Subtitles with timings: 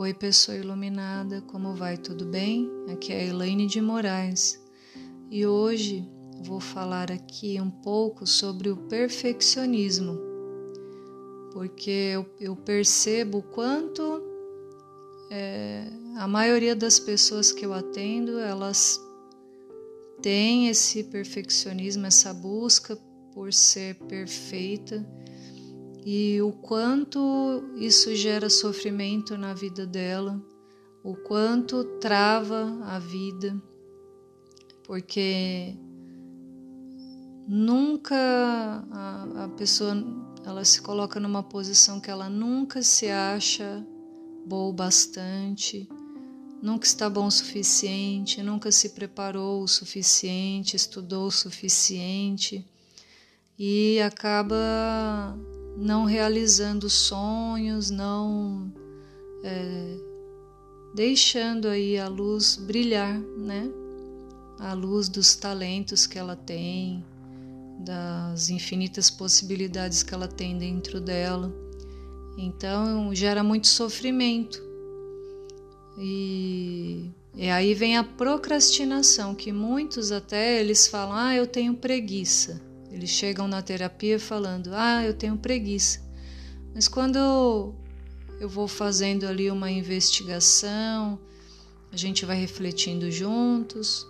[0.00, 1.96] Oi, pessoa iluminada, como vai?
[1.96, 2.70] Tudo bem?
[2.88, 4.64] Aqui é a Elaine de Moraes
[5.28, 6.08] e hoje
[6.40, 10.16] vou falar aqui um pouco sobre o perfeccionismo,
[11.52, 14.22] porque eu, eu percebo quanto
[15.32, 19.00] é, a maioria das pessoas que eu atendo elas
[20.22, 22.96] têm esse perfeccionismo, essa busca
[23.34, 25.04] por ser perfeita
[26.04, 30.40] e o quanto isso gera sofrimento na vida dela,
[31.02, 33.60] o quanto trava a vida,
[34.84, 35.76] porque
[37.46, 38.16] nunca
[38.90, 39.94] a, a pessoa
[40.44, 43.84] ela se coloca numa posição que ela nunca se acha
[44.46, 45.88] boa o bastante,
[46.62, 52.66] nunca está bom o suficiente, nunca se preparou o suficiente, estudou o suficiente
[53.58, 55.36] e acaba
[55.78, 58.72] não realizando sonhos, não
[59.44, 59.96] é,
[60.92, 63.70] deixando aí a luz brilhar, né?
[64.58, 67.04] A luz dos talentos que ela tem,
[67.78, 71.54] das infinitas possibilidades que ela tem dentro dela.
[72.36, 74.60] Então gera muito sofrimento.
[75.96, 82.67] E, e aí vem a procrastinação, que muitos até eles falam: "Ah, eu tenho preguiça".
[82.90, 86.00] Eles chegam na terapia falando: Ah, eu tenho preguiça.
[86.74, 87.74] Mas quando
[88.40, 91.18] eu vou fazendo ali uma investigação,
[91.92, 94.06] a gente vai refletindo juntos,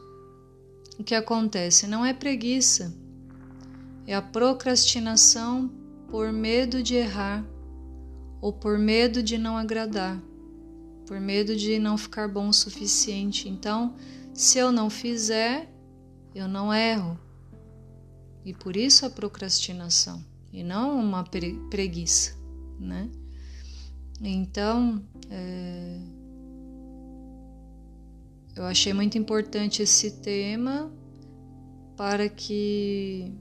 [0.98, 1.86] o que acontece?
[1.86, 2.94] Não é preguiça,
[4.06, 5.70] é a procrastinação
[6.08, 7.44] por medo de errar
[8.40, 10.20] ou por medo de não agradar,
[11.06, 13.48] por medo de não ficar bom o suficiente.
[13.48, 13.94] Então,
[14.34, 15.72] se eu não fizer,
[16.34, 17.18] eu não erro
[18.44, 22.34] e por isso a procrastinação e não uma preguiça,
[22.78, 23.10] né?
[24.20, 26.00] Então, é,
[28.56, 30.92] eu achei muito importante esse tema
[31.96, 33.32] para que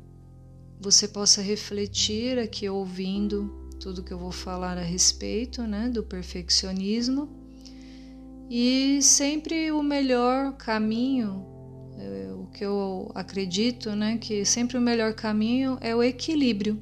[0.80, 7.30] você possa refletir aqui ouvindo tudo que eu vou falar a respeito, né, do perfeccionismo
[8.50, 11.57] e sempre o melhor caminho
[11.98, 16.82] é, o que eu acredito, né, que sempre o melhor caminho é o equilíbrio.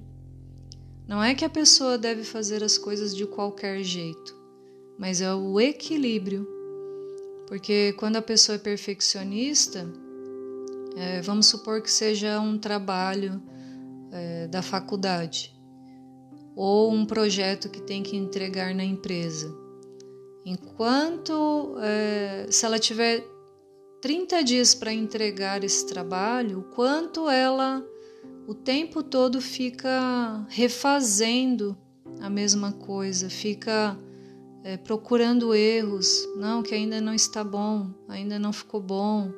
[1.08, 4.36] Não é que a pessoa deve fazer as coisas de qualquer jeito,
[4.98, 6.48] mas é o equilíbrio.
[7.48, 9.88] Porque quando a pessoa é perfeccionista,
[10.98, 13.42] é, vamos supor que seja um trabalho
[14.12, 15.56] é, da faculdade
[16.56, 19.53] ou um projeto que tem que entregar na empresa.
[20.46, 23.34] Enquanto, é, se ela tiver
[24.02, 27.84] 30 dias para entregar esse trabalho, o quanto ela
[28.48, 31.76] o tempo todo fica refazendo
[32.22, 33.98] a mesma coisa, fica
[34.64, 39.32] é, procurando erros, não, que ainda não está bom, ainda não ficou bom,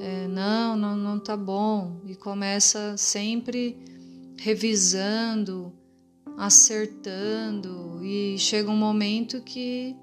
[0.00, 3.76] é, não, não, não está bom, e começa sempre
[4.36, 5.72] revisando,
[6.36, 9.96] acertando, e chega um momento que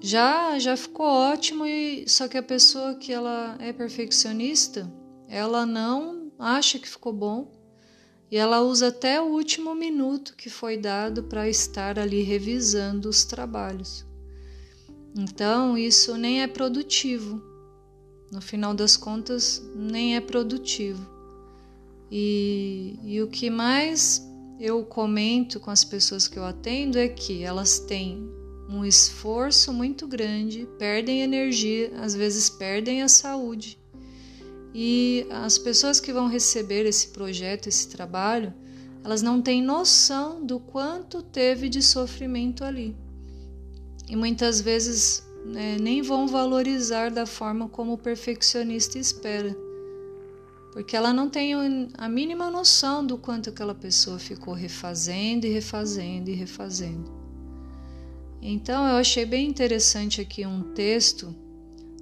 [0.00, 4.90] já já ficou ótimo e só que a pessoa que ela é perfeccionista,
[5.28, 7.52] ela não acha que ficou bom
[8.30, 13.24] e ela usa até o último minuto que foi dado para estar ali revisando os
[13.24, 14.06] trabalhos.
[15.18, 17.42] Então, isso nem é produtivo.
[18.30, 21.04] No final das contas, nem é produtivo.
[22.08, 24.24] E, e o que mais
[24.60, 28.39] eu comento com as pessoas que eu atendo é que elas têm
[28.70, 33.78] um esforço muito grande, perdem energia, às vezes perdem a saúde.
[34.72, 38.54] E as pessoas que vão receber esse projeto, esse trabalho,
[39.02, 42.96] elas não têm noção do quanto teve de sofrimento ali.
[44.08, 49.56] E muitas vezes né, nem vão valorizar da forma como o perfeccionista espera.
[50.72, 51.54] Porque ela não tem
[51.98, 57.19] a mínima noção do quanto aquela pessoa ficou refazendo e refazendo e refazendo.
[58.42, 61.34] Então eu achei bem interessante aqui um texto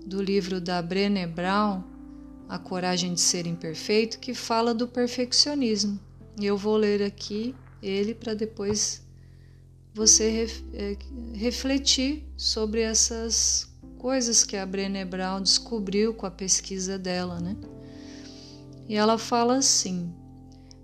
[0.06, 1.82] do livro da Brené Brown,
[2.49, 5.99] A Coragem de Ser Imperfeito, que fala do perfeccionismo.
[6.40, 9.02] E eu vou ler aqui ele para depois
[9.93, 10.96] você é,
[11.35, 13.69] refletir sobre essas
[13.99, 17.56] coisas que a Brené Brown descobriu com a pesquisa dela, né?
[18.88, 20.14] E ela fala assim: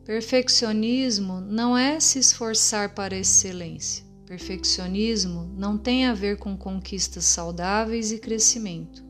[0.04, 7.24] perfeccionismo não é se esforçar para a excelência Perfeccionismo não tem a ver com conquistas
[7.24, 9.04] saudáveis e crescimento.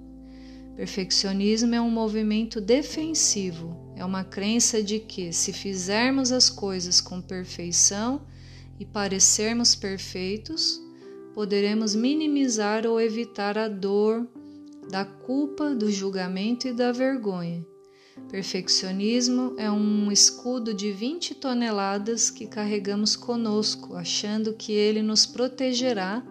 [0.76, 7.20] Perfeccionismo é um movimento defensivo, é uma crença de que, se fizermos as coisas com
[7.20, 8.26] perfeição
[8.78, 10.80] e parecermos perfeitos,
[11.32, 14.26] poderemos minimizar ou evitar a dor
[14.90, 17.64] da culpa, do julgamento e da vergonha.
[18.30, 26.22] Perfeccionismo é um escudo de 20 toneladas que carregamos conosco, achando que ele nos protegerá,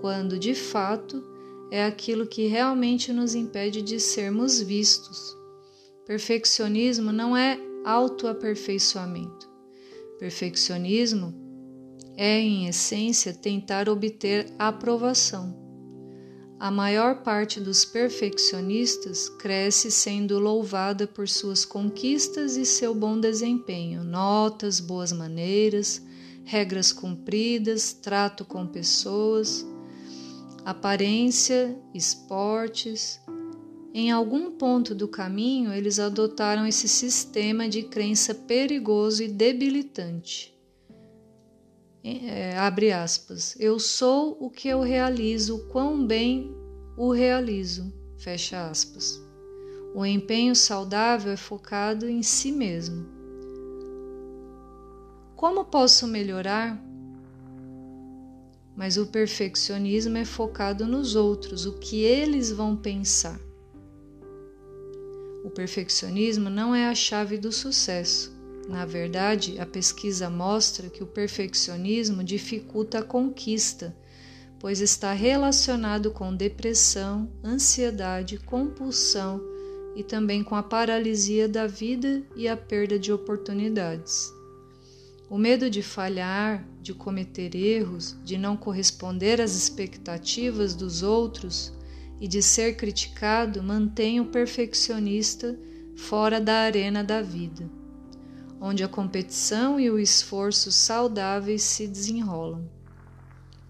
[0.00, 1.22] quando de fato
[1.70, 5.36] é aquilo que realmente nos impede de sermos vistos.
[6.06, 9.48] Perfeccionismo não é autoaperfeiçoamento.
[10.18, 11.34] Perfeccionismo
[12.16, 15.63] é, em essência, tentar obter aprovação.
[16.58, 24.04] A maior parte dos perfeccionistas cresce sendo louvada por suas conquistas e seu bom desempenho,
[24.04, 26.00] notas, boas maneiras,
[26.44, 29.66] regras cumpridas, trato com pessoas,
[30.64, 33.20] aparência, esportes.
[33.92, 40.53] Em algum ponto do caminho, eles adotaram esse sistema de crença perigoso e debilitante
[42.04, 46.54] é, abre aspas, eu sou o que eu realizo, quão bem
[46.98, 49.18] o realizo, fecha aspas.
[49.94, 53.06] O empenho saudável é focado em si mesmo.
[55.34, 56.78] Como posso melhorar?
[58.76, 63.40] Mas o perfeccionismo é focado nos outros, o que eles vão pensar.
[65.44, 68.33] O perfeccionismo não é a chave do sucesso.
[68.68, 73.94] Na verdade, a pesquisa mostra que o perfeccionismo dificulta a conquista,
[74.58, 79.40] pois está relacionado com depressão, ansiedade, compulsão
[79.94, 84.32] e também com a paralisia da vida e a perda de oportunidades.
[85.28, 91.72] O medo de falhar, de cometer erros, de não corresponder às expectativas dos outros
[92.20, 95.58] e de ser criticado mantém o perfeccionista
[95.96, 97.68] fora da arena da vida
[98.60, 102.68] onde a competição e o esforço saudáveis se desenrolam.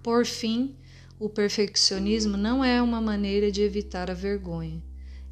[0.03, 0.77] Por fim,
[1.19, 4.83] o perfeccionismo não é uma maneira de evitar a vergonha,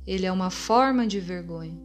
[0.06, 1.78] ele é uma forma de vergonha.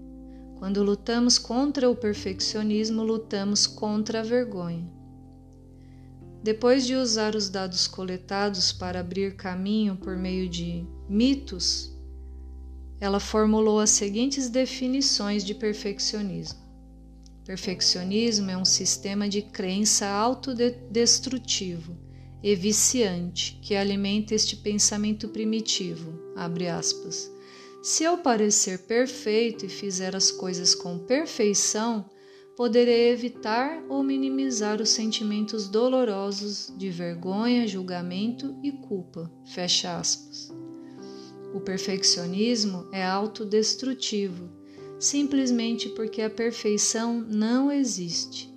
[0.58, 4.92] Quando lutamos contra o perfeccionismo, lutamos contra a vergonha.
[6.42, 11.96] Depois de usar os dados coletados para abrir caminho por meio de mitos,
[13.00, 16.67] ela formulou as seguintes definições de perfeccionismo.
[17.47, 21.97] Perfeccionismo é um sistema de crença autodestrutivo
[22.44, 26.11] e viciante que alimenta este pensamento primitivo.
[27.81, 32.09] Se eu parecer perfeito e fizer as coisas com perfeição,
[32.57, 39.31] poderei evitar ou minimizar os sentimentos dolorosos de vergonha, julgamento e culpa.
[39.45, 40.51] Fecha aspas.
[41.53, 44.56] O perfeccionismo é autodestrutivo
[44.99, 48.53] simplesmente porque a perfeição não existe.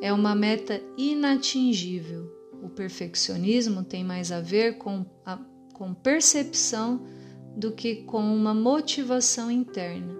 [0.00, 2.32] É uma meta inatingível.
[2.62, 5.38] O perfeccionismo tem mais a ver com, a,
[5.74, 7.04] com percepção
[7.56, 10.14] do que com uma motivação interna,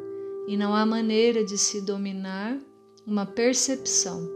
[0.48, 2.58] e não há maneira de se dominar
[3.06, 4.28] uma percepção,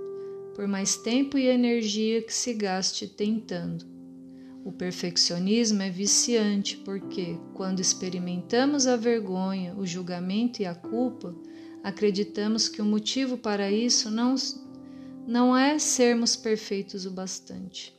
[0.55, 3.92] por mais tempo e energia que se gaste tentando.
[4.65, 11.35] O perfeccionismo é viciante porque, quando experimentamos a vergonha, o julgamento e a culpa,
[11.83, 14.37] acreditamos que o motivo para isso não,
[15.27, 17.93] não é sermos perfeitos o bastante.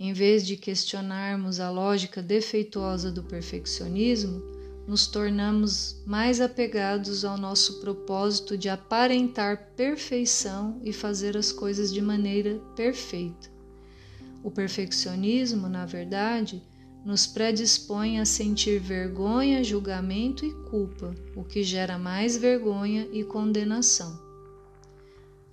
[0.00, 4.42] Em vez de questionarmos a lógica defeituosa do perfeccionismo,
[4.84, 12.02] nos tornamos mais apegados ao nosso propósito de aparentar perfeição e fazer as coisas de
[12.02, 13.53] maneira perfeita.
[14.44, 16.62] O perfeccionismo, na verdade,
[17.02, 24.22] nos predispõe a sentir vergonha, julgamento e culpa, o que gera mais vergonha e condenação.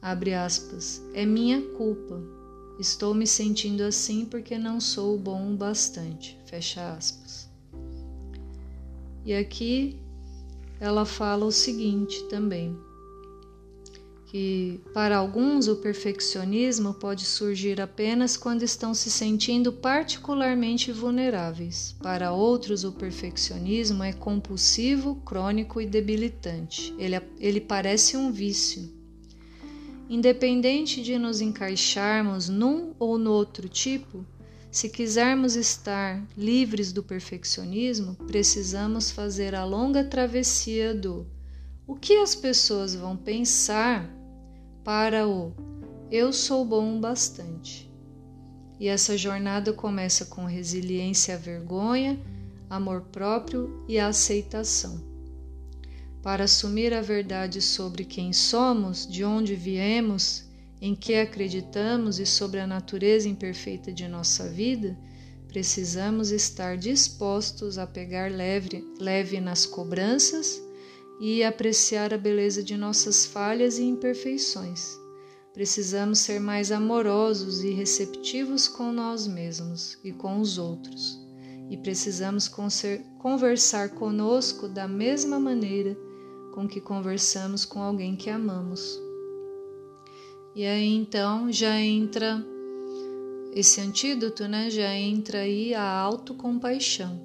[0.02, 2.22] Abre aspas, é minha culpa.
[2.78, 6.38] Estou me sentindo assim porque não sou bom o bastante.
[6.46, 7.50] Fecha aspas.
[9.24, 9.98] E aqui
[10.82, 12.76] ela fala o seguinte também
[14.32, 21.94] que para alguns o perfeccionismo pode surgir apenas quando estão se sentindo particularmente vulneráveis.
[22.02, 26.96] Para outros, o perfeccionismo é compulsivo, crônico e debilitante.
[26.98, 28.90] Ele, ele parece um vício.
[30.10, 34.26] Independente de nos encaixarmos num ou no outro tipo,
[34.72, 41.28] se quisermos estar livres do perfeccionismo, precisamos fazer a longa travessia do
[41.86, 44.21] o que as pessoas vão pensar
[44.84, 45.54] para o
[46.10, 47.90] eu sou bom bastante.
[48.80, 52.20] E essa jornada começa com resiliência à vergonha,
[52.70, 55.00] amor próprio e aceitação.
[56.22, 60.46] Para assumir a verdade sobre quem somos, de onde viemos
[60.82, 64.98] em que acreditamos e sobre a natureza imperfeita de nossa vida,
[65.48, 70.60] precisamos estar dispostos a pegar leve, leve nas cobranças
[71.22, 75.00] e apreciar a beleza de nossas falhas e imperfeições.
[75.54, 81.20] Precisamos ser mais amorosos e receptivos com nós mesmos e com os outros.
[81.70, 82.52] E precisamos
[83.20, 85.96] conversar conosco da mesma maneira
[86.56, 89.00] com que conversamos com alguém que amamos.
[90.56, 92.44] E aí então já entra
[93.54, 94.72] esse antídoto, né?
[94.72, 97.22] Já entra aí a autocompaixão.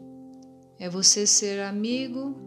[0.79, 2.46] É você ser amigo,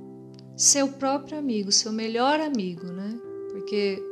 [0.59, 3.17] seu próprio amigo, seu melhor amigo, né?
[3.49, 4.03] Porque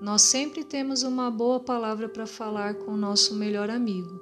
[0.00, 4.20] nós sempre temos uma boa palavra para falar com o nosso melhor amigo,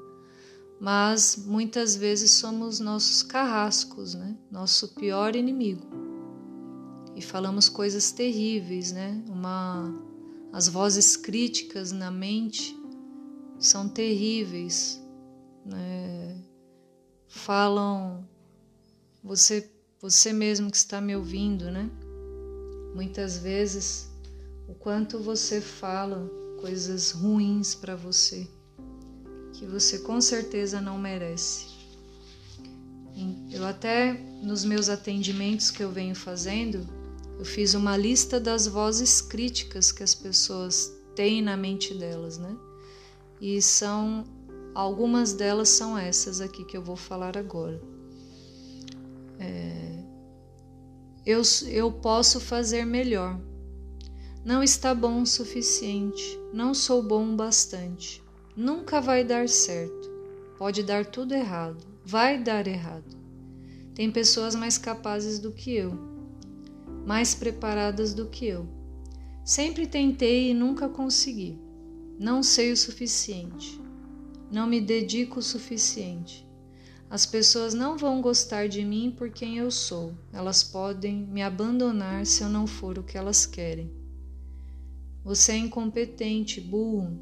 [0.80, 4.34] mas muitas vezes somos nossos carrascos, né?
[4.50, 5.86] Nosso pior inimigo.
[7.14, 9.22] E falamos coisas terríveis, né?
[9.28, 9.94] Uma
[10.54, 12.74] as vozes críticas na mente
[13.58, 15.02] são terríveis,
[15.66, 16.42] né?
[17.28, 18.26] Falam
[19.22, 19.73] você
[20.04, 21.88] você mesmo que está me ouvindo, né?
[22.94, 24.06] Muitas vezes
[24.68, 26.30] o quanto você fala
[26.60, 28.46] coisas ruins para você,
[29.54, 31.68] que você com certeza não merece.
[33.50, 36.86] Eu até nos meus atendimentos que eu venho fazendo,
[37.38, 42.54] eu fiz uma lista das vozes críticas que as pessoas têm na mente delas, né?
[43.40, 44.22] E são
[44.74, 47.80] algumas delas são essas aqui que eu vou falar agora.
[49.38, 49.83] É,
[51.26, 53.40] eu, eu posso fazer melhor.
[54.44, 56.38] Não está bom o suficiente.
[56.52, 58.22] Não sou bom o bastante.
[58.56, 60.12] Nunca vai dar certo.
[60.58, 61.84] Pode dar tudo errado.
[62.04, 63.16] Vai dar errado.
[63.94, 65.96] Tem pessoas mais capazes do que eu,
[67.06, 68.66] mais preparadas do que eu.
[69.44, 71.58] Sempre tentei e nunca consegui.
[72.18, 73.80] Não sei o suficiente.
[74.52, 76.46] Não me dedico o suficiente.
[77.14, 80.14] As pessoas não vão gostar de mim por quem eu sou.
[80.32, 83.88] Elas podem me abandonar se eu não for o que elas querem.
[85.22, 87.16] Você é incompetente, burro,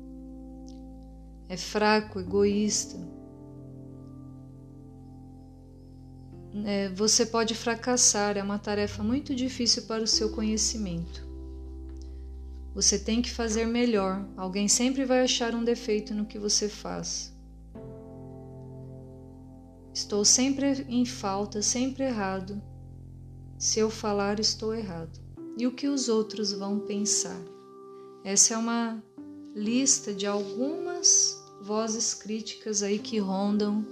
[1.46, 2.96] é fraco, egoísta.
[6.64, 11.22] É, você pode fracassar, é uma tarefa muito difícil para o seu conhecimento.
[12.75, 14.26] Você tem que fazer melhor.
[14.38, 17.30] Alguém sempre vai achar um defeito no que você faz.
[19.94, 22.61] Estou sempre em falta, sempre errado.
[23.58, 25.20] Se eu falar, estou errado.
[25.58, 27.40] E o que os outros vão pensar?
[28.25, 29.02] Essa é uma
[29.54, 33.84] lista de algumas vozes críticas aí que rondam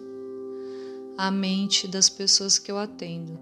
[1.18, 3.38] a mente das pessoas que eu atendo.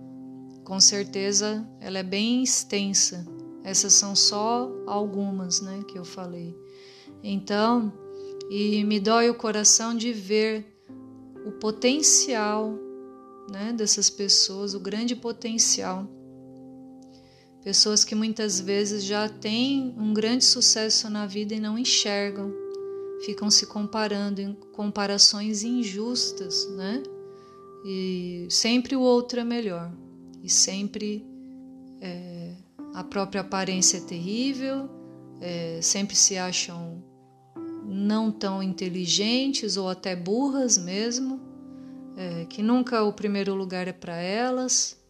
[0.65, 3.25] Com certeza ela é bem extensa.
[3.63, 6.57] Essas são só algumas, né, que eu falei.
[7.23, 7.93] Então,
[8.51, 10.78] e me dói o coração de ver
[11.47, 12.79] o potencial,
[13.51, 16.07] né, dessas pessoas, o grande potencial
[17.63, 22.51] Pessoas que muitas vezes já têm um grande sucesso na vida e não enxergam,
[23.27, 27.03] ficam se comparando em comparações injustas, né?
[27.85, 29.93] E sempre o outro é melhor,
[30.43, 31.27] e sempre
[32.01, 32.55] é,
[32.95, 34.89] a própria aparência é terrível,
[35.41, 37.03] é, sempre se acham
[37.89, 41.41] não tão inteligentes ou até burras mesmo,
[42.17, 45.01] é, que nunca o primeiro lugar é para elas,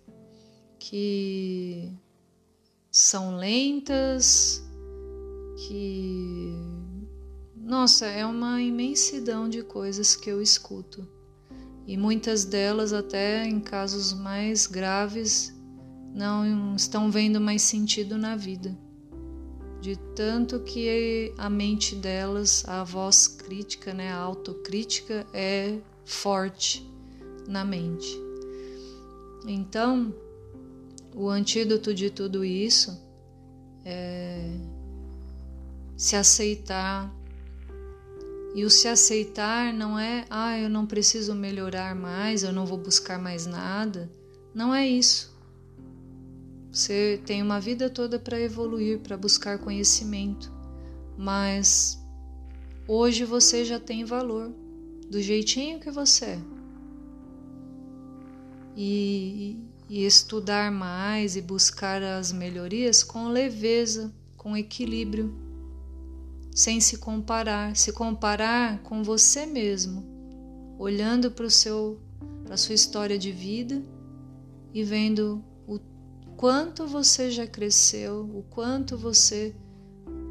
[0.78, 1.90] que
[2.90, 4.62] são lentas,
[5.56, 6.54] que.
[7.56, 11.06] Nossa, é uma imensidão de coisas que eu escuto.
[11.87, 15.54] E muitas delas, até em casos mais graves,
[16.14, 18.76] não estão vendo mais sentido na vida.
[19.80, 26.85] De tanto que a mente delas, a voz crítica, né, a autocrítica é forte
[27.47, 28.18] na mente.
[29.47, 30.12] Então,
[31.14, 33.00] o antídoto de tudo isso
[33.85, 34.50] é
[35.97, 37.12] se aceitar.
[38.54, 42.78] E o se aceitar não é, ah, eu não preciso melhorar mais, eu não vou
[42.78, 44.11] buscar mais nada.
[44.54, 45.38] Não é isso.
[46.78, 50.49] Você tem uma vida toda para evoluir, para buscar conhecimento,
[51.16, 52.00] mas
[52.87, 54.54] hoje você já tem valor
[55.11, 56.40] do jeitinho que você é.
[58.76, 65.37] E, e estudar mais e buscar as melhorias com leveza, com equilíbrio,
[66.54, 70.06] sem se comparar, se comparar com você mesmo,
[70.78, 71.99] olhando para o seu
[72.44, 73.82] para sua história de vida
[74.73, 75.44] e vendo
[76.38, 79.52] quanto você já cresceu, o quanto você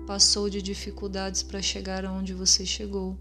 [0.07, 3.19] passou de dificuldades para chegar aonde você chegou.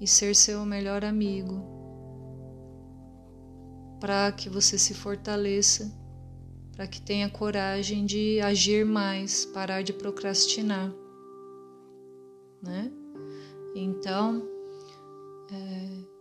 [0.00, 1.62] E ser seu melhor amigo,
[4.00, 5.96] para que você se fortaleça,
[6.72, 10.92] para que tenha coragem de agir mais, parar de procrastinar,
[12.60, 12.90] né?
[13.76, 14.42] Então,
[15.52, 16.13] é,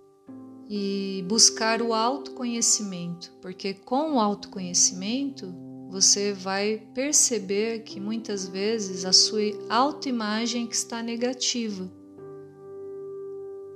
[0.70, 5.54] e buscar o autoconhecimento, porque com o autoconhecimento
[5.90, 11.92] você vai perceber que muitas vezes a sua autoimagem está negativa.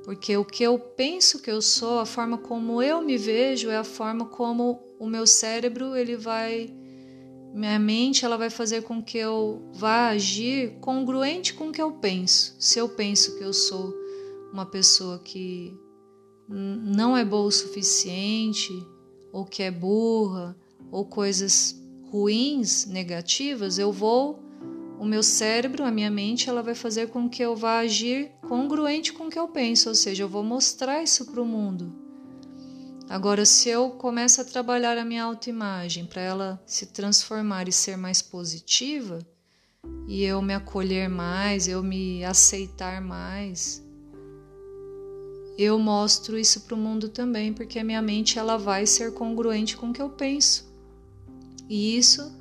[0.04, 3.78] Porque o que eu penso que eu sou, a forma como eu me vejo, é
[3.78, 6.74] a forma como o meu cérebro ele vai
[7.54, 11.92] minha mente ela vai fazer com que eu vá agir congruente com o que eu
[11.94, 12.56] penso.
[12.60, 13.94] Se eu penso que eu sou
[14.54, 15.76] uma pessoa que
[16.48, 18.72] não é boa o suficiente,
[19.32, 20.56] ou que é burra,
[20.92, 24.40] ou coisas ruins, negativas, eu vou,
[25.00, 29.14] o meu cérebro, a minha mente, ela vai fazer com que eu vá agir congruente
[29.14, 31.94] com o que eu penso, ou seja, eu vou mostrar isso para o mundo.
[33.10, 37.98] Agora, se eu começo a trabalhar a minha autoimagem para ela se transformar e ser
[37.98, 39.20] mais positiva,
[40.08, 43.86] e eu me acolher mais, eu me aceitar mais,
[45.58, 49.76] eu mostro isso para o mundo também, porque a minha mente ela vai ser congruente
[49.76, 50.72] com o que eu penso.
[51.68, 52.32] E isso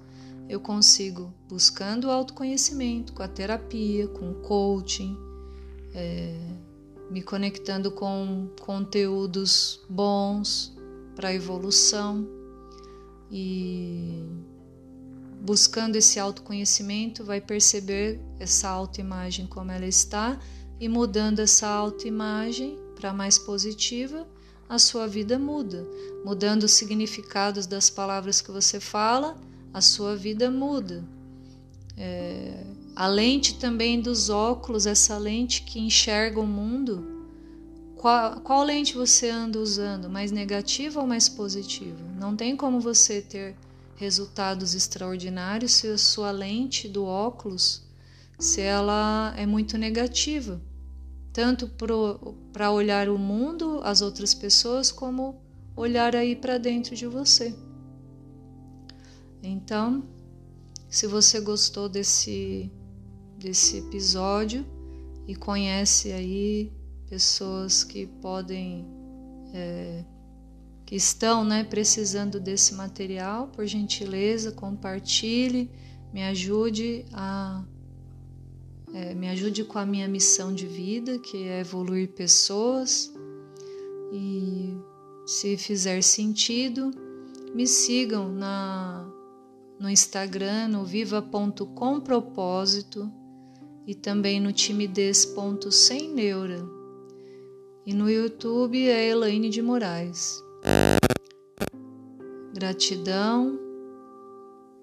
[0.48, 5.16] eu consigo buscando o autoconhecimento, com a terapia, com o coaching,
[5.94, 6.38] é,
[7.10, 10.76] me conectando com conteúdos bons
[11.14, 12.28] para evolução
[13.30, 14.22] e
[15.40, 20.38] buscando esse autoconhecimento vai perceber essa autoimagem como ela está
[20.78, 24.26] e mudando essa autoimagem para mais positiva,
[24.68, 25.86] a sua vida muda.
[26.24, 29.36] Mudando os significados das palavras que você fala,
[29.72, 31.04] a sua vida muda.
[31.96, 32.64] É,
[32.96, 37.06] a lente também dos óculos, essa lente que enxerga o mundo,
[37.96, 40.08] qual, qual lente você anda usando?
[40.08, 42.02] Mais negativa ou mais positiva?
[42.18, 43.54] Não tem como você ter
[43.96, 47.86] resultados extraordinários se a sua lente do óculos
[48.38, 50.60] se ela é muito negativa,
[51.36, 51.70] tanto
[52.50, 55.38] para olhar o mundo, as outras pessoas, como
[55.76, 57.54] olhar aí para dentro de você.
[59.42, 60.02] Então,
[60.88, 62.72] se você gostou desse
[63.38, 64.64] desse episódio
[65.28, 66.72] e conhece aí
[67.06, 68.86] pessoas que podem
[69.52, 70.06] é,
[70.86, 75.70] que estão né, precisando desse material, por gentileza, compartilhe,
[76.14, 77.62] me ajude a
[78.96, 83.12] é, me ajude com a minha missão de vida, que é evoluir pessoas.
[84.10, 84.74] E
[85.26, 86.90] se fizer sentido,
[87.54, 89.06] me sigam na,
[89.78, 93.12] no Instagram, no viva.compropósito
[93.86, 96.66] e também no timidez.semneura.
[97.84, 100.42] E no YouTube é Elaine de Moraes.
[102.54, 103.65] Gratidão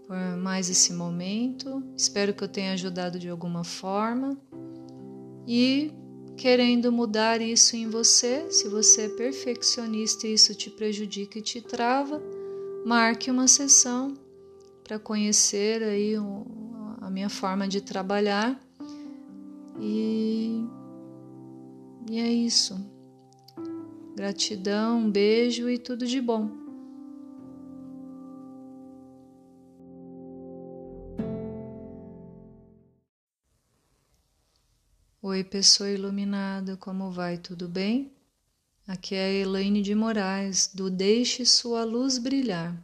[0.07, 1.83] por mais esse momento.
[1.95, 4.37] Espero que eu tenha ajudado de alguma forma.
[5.47, 5.91] E
[6.37, 11.61] querendo mudar isso em você, se você é perfeccionista e isso te prejudica e te
[11.61, 12.21] trava,
[12.85, 14.13] marque uma sessão
[14.83, 16.15] para conhecer aí
[17.01, 18.59] a minha forma de trabalhar.
[19.79, 20.65] E,
[22.09, 22.79] e é isso.
[24.15, 26.62] Gratidão, um beijo e tudo de bom.
[35.25, 37.37] Oi, pessoa iluminada, como vai?
[37.37, 38.11] Tudo bem?
[38.85, 42.77] Aqui é a Elaine de Moraes, do Deixe Sua Luz Brilhar.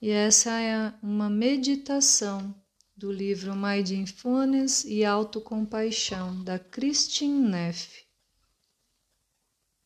[0.00, 2.54] E essa é uma meditação
[2.96, 8.06] do livro Mindfulness e Autocompaixão, da Christine Neff.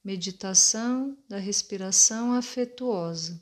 [0.05, 3.41] Meditação da respiração afetuosa.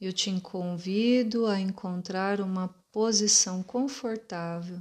[0.00, 4.80] Eu te convido a encontrar uma posição confortável.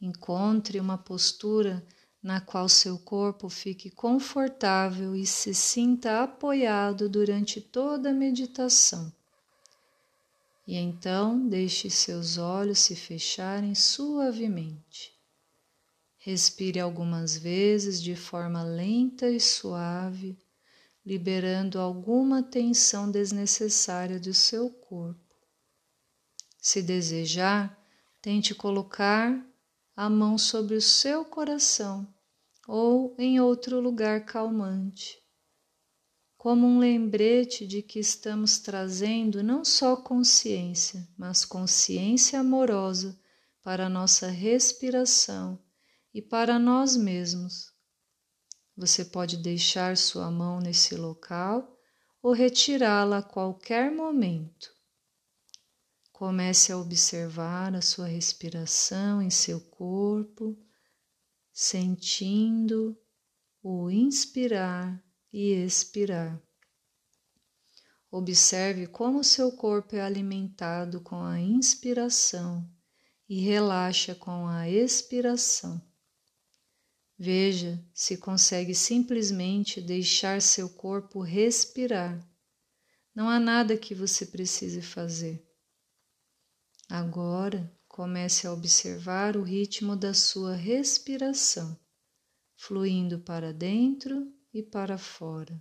[0.00, 1.86] Encontre uma postura
[2.22, 9.12] na qual seu corpo fique confortável e se sinta apoiado durante toda a meditação.
[10.66, 15.12] E então deixe seus olhos se fecharem suavemente.
[16.16, 20.34] Respire algumas vezes de forma lenta e suave,
[21.04, 25.27] liberando alguma tensão desnecessária do seu corpo.
[26.60, 27.78] Se desejar,
[28.20, 29.42] tente colocar
[29.96, 32.06] a mão sobre o seu coração
[32.66, 35.16] ou em outro lugar calmante.
[36.36, 43.18] como um lembrete de que estamos trazendo não só consciência, mas consciência amorosa
[43.62, 45.58] para a nossa respiração
[46.14, 47.72] e para nós mesmos.
[48.76, 51.76] Você pode deixar sua mão nesse local
[52.22, 54.77] ou retirá-la a qualquer momento.
[56.18, 60.58] Comece a observar a sua respiração em seu corpo,
[61.52, 62.98] sentindo
[63.62, 65.00] o inspirar
[65.32, 66.42] e expirar.
[68.10, 72.68] Observe como seu corpo é alimentado com a inspiração
[73.28, 75.80] e relaxa com a expiração.
[77.16, 82.28] Veja se consegue simplesmente deixar seu corpo respirar.
[83.14, 85.47] Não há nada que você precise fazer.
[86.88, 91.78] Agora comece a observar o ritmo da sua respiração,
[92.56, 95.60] fluindo para dentro e para fora.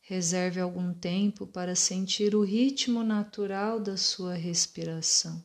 [0.00, 5.42] Reserve algum tempo para sentir o ritmo natural da sua respiração.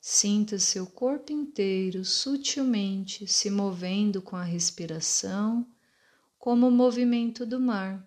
[0.00, 5.66] Sinta seu corpo inteiro sutilmente se movendo com a respiração,
[6.38, 8.06] como o movimento do mar.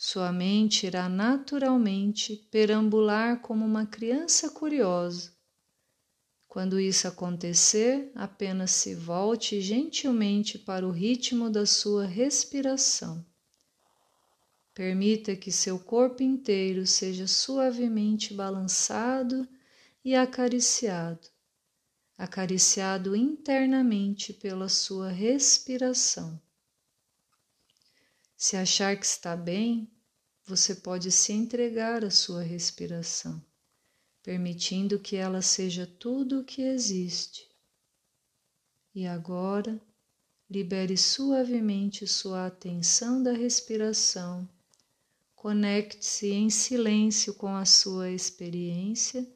[0.00, 5.32] Sua mente irá naturalmente perambular como uma criança curiosa.
[6.46, 13.26] Quando isso acontecer, apenas se volte gentilmente para o ritmo da sua respiração.
[14.72, 19.48] Permita que seu corpo inteiro seja suavemente balançado
[20.04, 21.26] e acariciado,
[22.16, 26.40] acariciado internamente pela sua respiração.
[28.40, 29.90] Se achar que está bem,
[30.46, 33.44] você pode se entregar à sua respiração,
[34.22, 37.48] permitindo que ela seja tudo o que existe.
[38.94, 39.82] E agora,
[40.48, 44.48] libere suavemente sua atenção da respiração.
[45.34, 49.28] Conecte-se em silêncio com a sua experiência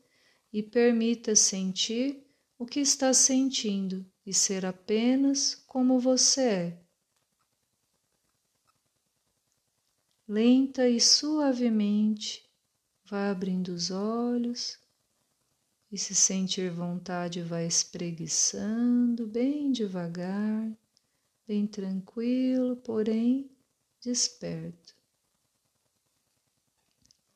[0.53, 2.25] e permita sentir
[2.57, 6.82] o que está sentindo e ser apenas como você é.
[10.27, 12.49] Lenta e suavemente,
[13.05, 14.79] vá abrindo os olhos
[15.91, 20.71] e se sentir vontade, vai espreguiçando bem devagar,
[21.47, 23.51] bem tranquilo, porém
[24.01, 24.95] desperto.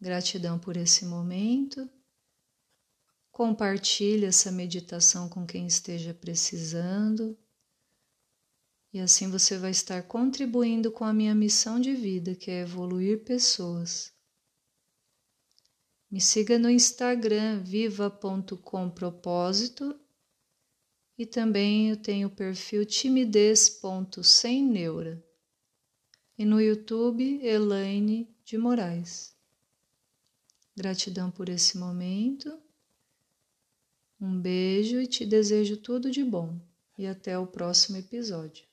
[0.00, 1.90] Gratidão por esse momento
[3.36, 7.36] Compartilhe essa meditação com quem esteja precisando.
[8.96, 13.24] E assim você vai estar contribuindo com a minha missão de vida, que é evoluir
[13.24, 14.10] pessoas.
[16.10, 20.00] Me siga no Instagram viva.compropósito
[21.18, 25.22] e também eu tenho o perfil timidez.semneura
[26.38, 29.36] e no YouTube Elaine de Moraes.
[30.74, 32.58] Gratidão por esse momento
[34.18, 36.58] um beijo e te desejo tudo de bom,
[36.96, 38.65] e até o próximo episódio.